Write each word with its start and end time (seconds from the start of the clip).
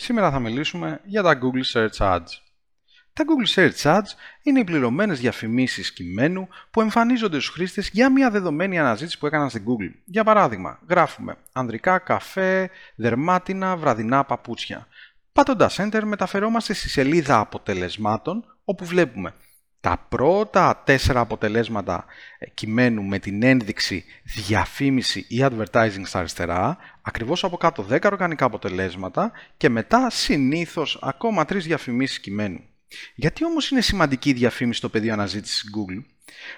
Σήμερα 0.00 0.30
θα 0.30 0.38
μιλήσουμε 0.38 1.00
για 1.04 1.22
τα 1.22 1.38
Google 1.42 1.74
Search 1.74 1.98
Ads. 1.98 2.26
Τα 3.12 3.24
Google 3.26 3.54
Search 3.54 3.82
Ads 3.82 4.08
είναι 4.42 4.60
οι 4.60 4.64
πληρωμένες 4.64 5.20
διαφημίσεις 5.20 5.92
κειμένου 5.92 6.48
που 6.70 6.80
εμφανίζονται 6.80 7.40
στους 7.40 7.54
χρήστες 7.54 7.88
για 7.92 8.10
μια 8.10 8.30
δεδομένη 8.30 8.78
αναζήτηση 8.78 9.18
που 9.18 9.26
έκαναν 9.26 9.50
στην 9.50 9.64
Google. 9.64 9.94
Για 10.04 10.24
παράδειγμα, 10.24 10.78
γράφουμε 10.88 11.36
ανδρικά 11.52 11.98
καφέ, 11.98 12.70
δερμάτινα, 12.94 13.76
βραδινά 13.76 14.24
παπούτσια. 14.24 14.86
Πατώντας 15.32 15.76
Enter 15.80 16.02
μεταφερόμαστε 16.04 16.72
στη 16.72 16.88
σελίδα 16.88 17.38
αποτελεσμάτων 17.38 18.44
όπου 18.64 18.84
βλέπουμε 18.84 19.34
τα 19.80 20.06
πρώτα 20.08 20.82
τέσσερα 20.84 21.20
αποτελέσματα 21.20 22.04
κειμένου 22.54 23.02
με 23.02 23.18
την 23.18 23.42
ένδειξη 23.42 24.04
διαφήμιση 24.22 25.24
ή 25.28 25.38
advertising 25.40 26.02
στα 26.04 26.18
αριστερά, 26.18 26.76
ακριβώς 27.02 27.44
από 27.44 27.56
κάτω 27.56 27.86
10 27.90 27.98
οργανικά 28.04 28.44
αποτελέσματα 28.44 29.32
και 29.56 29.68
μετά 29.68 30.10
συνήθως 30.10 30.98
ακόμα 31.02 31.42
3 31.42 31.56
διαφημίσεις 31.56 32.20
κειμένου. 32.20 32.60
Γιατί 33.14 33.44
όμως 33.44 33.70
είναι 33.70 33.80
σημαντική 33.80 34.28
η 34.28 34.32
διαφήμιση 34.32 34.78
στο 34.78 34.88
πεδίο 34.88 35.12
αναζήτησης 35.12 35.64
Google? 35.76 36.04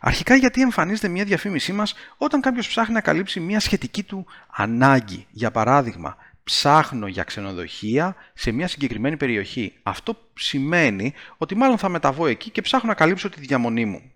Αρχικά 0.00 0.34
γιατί 0.34 0.60
εμφανίζεται 0.60 1.08
μια 1.08 1.24
διαφήμισή 1.24 1.72
μας 1.72 1.94
όταν 2.16 2.40
κάποιος 2.40 2.68
ψάχνει 2.68 2.94
να 2.94 3.00
καλύψει 3.00 3.40
μια 3.40 3.60
σχετική 3.60 4.02
του 4.02 4.26
ανάγκη. 4.56 5.26
Για 5.30 5.50
παράδειγμα, 5.50 6.16
ψάχνω 6.46 7.06
για 7.06 7.24
ξενοδοχεία 7.24 8.16
σε 8.34 8.50
μια 8.52 8.68
συγκεκριμένη 8.68 9.16
περιοχή. 9.16 9.74
Αυτό 9.82 10.16
σημαίνει 10.34 11.12
ότι 11.36 11.54
μάλλον 11.54 11.78
θα 11.78 11.88
μεταβώ 11.88 12.26
εκεί 12.26 12.50
και 12.50 12.62
ψάχνω 12.62 12.88
να 12.88 12.94
καλύψω 12.94 13.28
τη 13.28 13.40
διαμονή 13.40 13.84
μου. 13.84 14.10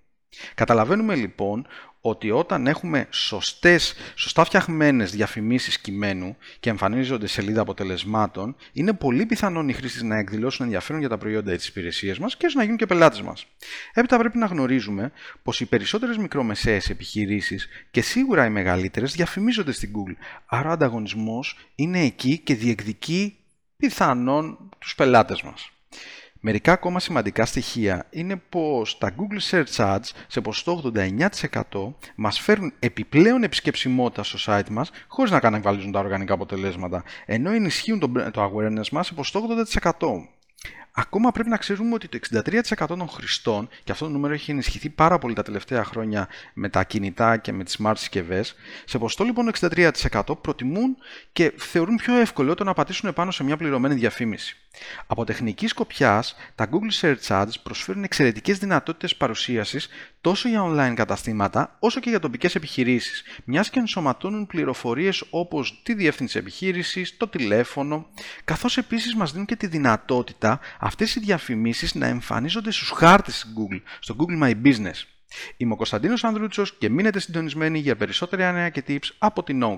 Καταλαβαίνουμε 0.55 1.15
λοιπόν 1.15 1.67
ότι 2.01 2.31
όταν 2.31 2.67
έχουμε 2.67 3.07
σωστές, 3.11 3.95
σωστά 4.15 4.45
φτιαχμένες 4.45 5.11
διαφημίσεις 5.11 5.79
κειμένου 5.79 6.37
και 6.61 6.71
εμφανίζονται 6.71 7.27
σελίδα 7.27 7.61
αποτελεσμάτων, 7.61 8.57
είναι 8.73 8.93
πολύ 8.93 9.27
πιθανόν 9.27 9.69
οι 9.69 9.73
χρήστες 9.73 10.03
να 10.03 10.17
εκδηλώσουν 10.17 10.65
ενδιαφέρον 10.65 11.01
για 11.01 11.09
τα 11.09 11.19
προϊόντα 11.19 11.57
της 11.57 11.67
υπηρεσίας 11.67 12.19
μας 12.19 12.37
και 12.37 12.51
να 12.55 12.63
γίνουν 12.63 12.77
και 12.77 12.87
πελάτες 12.87 13.23
μας. 13.23 13.47
Έπειτα 13.93 14.19
πρέπει 14.19 14.39
να 14.39 14.47
γνωρίζουμε 14.47 15.13
πως 15.43 15.61
οι 15.61 15.67
περισσότερες 15.67 16.17
μικρομεσαίες 16.17 16.91
επιχειρήσεις 16.91 17.69
και 17.91 18.01
σίγουρα 18.01 18.45
οι 18.47 18.51
μεγαλύτερες 18.51 19.13
διαφημίζονται 19.13 19.73
στην 19.73 19.93
Google, 19.93 20.17
άρα 20.47 20.69
ο 20.69 20.73
ανταγωνισμός 20.73 21.59
είναι 21.75 22.01
εκεί 22.01 22.39
και 22.39 22.55
διεκδικεί 22.55 23.37
πιθανόν 23.77 24.69
τους 24.79 24.95
πελάτες 24.95 25.43
μας. 25.43 25.71
Μερικά 26.43 26.73
ακόμα 26.73 27.01
σημαντικά 27.01 27.45
στοιχεία 27.45 28.07
είναι 28.11 28.37
πως 28.49 28.99
τα 28.99 29.15
Google 29.17 29.51
Search 29.51 29.77
Ads 29.77 30.11
σε 30.27 30.41
ποσοστό 30.41 30.93
89% 31.71 31.93
μας 32.15 32.41
φέρουν 32.41 32.73
επιπλέον 32.79 33.43
επισκεψιμότητα 33.43 34.23
στο 34.23 34.39
site 34.47 34.69
μας 34.71 34.91
χωρίς 35.09 35.31
να 35.31 35.41
καναβαλίζουν 35.41 35.93
τα 35.93 35.99
οργανικά 35.99 36.35
αποτελέσματα, 36.35 37.05
ενώ 37.27 37.51
ενισχύουν 37.51 37.99
το 38.33 38.53
awareness 38.53 38.89
μας 38.91 39.07
σε 39.07 39.15
ποσοστό 39.15 39.49
80%. 39.83 39.91
Ακόμα 40.93 41.31
πρέπει 41.31 41.49
να 41.49 41.57
ξέρουμε 41.57 41.95
ότι 41.95 42.09
το 42.09 42.19
63% 42.77 42.87
των 42.87 43.09
χρηστών, 43.09 43.69
και 43.85 43.93
αυτό 43.93 44.05
το 44.05 44.11
νούμερο 44.11 44.35
έχει 44.35 44.51
ενισχυθεί 44.51 44.89
πάρα 44.89 45.19
πολύ 45.19 45.35
τα 45.35 45.43
τελευταία 45.43 45.85
χρόνια 45.85 46.29
με 46.55 46.69
τα 46.69 46.85
κινητά 46.85 47.37
και 47.37 47.53
με 47.53 47.65
τις 47.65 47.79
smart 47.83 47.93
συσκευές, 47.97 48.55
σε 48.85 48.99
ποσοστό 48.99 49.25
λοιπόν 49.25 49.51
63% 49.61 50.23
προτιμούν 50.41 50.97
και 51.33 51.53
θεωρούν 51.57 51.97
πιο 51.97 52.15
εύκολο 52.15 52.55
το 52.55 52.65
να 52.65 52.73
πατήσουν 52.73 53.09
επάνω 53.09 53.31
σε 53.31 53.45
μια 53.45 53.57
πληρωμένη 53.57 53.95
διαφήμιση. 53.95 54.57
Από 55.07 55.25
τεχνική 55.25 55.67
σκοπιάς, 55.67 56.37
τα 56.55 56.69
Google 56.71 57.01
Search 57.01 57.43
Ads 57.43 57.53
προσφέρουν 57.63 58.05
εξαιρετικές 58.05 58.59
δυνατότητες 58.59 59.17
παρουσίασης 59.17 59.89
τόσο 60.21 60.49
για 60.49 60.63
online 60.65 60.95
καταστήματα 60.95 61.77
όσο 61.79 62.01
και 62.01 62.11
για 62.11 62.21
τοπικές 62.21 62.55
επιχειρήσεις, 62.55 63.23
μιας 63.45 63.71
και 63.71 63.79
ενσωματώνουν 63.79 64.47
πληροφορίες 64.47 65.25
όπως 65.31 65.81
τη 65.83 65.95
διεύθυνση 65.95 66.39
επιχείρησης, 66.39 67.17
το 67.17 67.29
τηλέφωνο, 67.29 68.07
καθώς 68.45 68.77
επίσης 68.79 69.15
μας 69.15 69.33
δίνουν 69.33 69.47
και 69.47 69.57
τη 69.57 69.67
δυνατότητα 69.67 70.61
αυτές 70.81 71.15
οι 71.15 71.21
διαφημίσεις 71.21 71.95
να 71.95 72.07
εμφανίζονται 72.07 72.71
στους 72.71 72.91
χάρτες 72.91 73.41
τη 73.41 73.49
Google, 73.57 73.81
στο 74.01 74.17
Google 74.19 74.43
My 74.43 74.55
Business. 74.65 75.05
Είμαι 75.57 75.73
ο 75.73 75.77
Κωνσταντίνος 75.77 76.25
Ανδρούτσος 76.25 76.77
και 76.79 76.89
μείνετε 76.89 77.21
συντονισμένοι 77.21 77.79
για 77.79 77.97
περισσότερα 77.97 78.53
νέα 78.53 78.69
και 78.69 78.85
tips 78.89 79.09
από 79.19 79.43
την 79.43 79.61
No 79.65 79.77